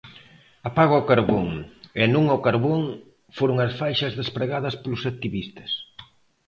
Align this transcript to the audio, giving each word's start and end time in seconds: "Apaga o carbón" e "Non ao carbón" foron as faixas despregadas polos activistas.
"Apaga 0.69 1.01
o 1.01 1.07
carbón" 1.11 1.47
e 2.01 2.03
"Non 2.13 2.25
ao 2.27 2.43
carbón" 2.47 2.81
foron 3.37 3.57
as 3.65 3.73
faixas 3.81 4.17
despregadas 4.19 4.75
polos 4.81 5.03
activistas. 5.11 5.71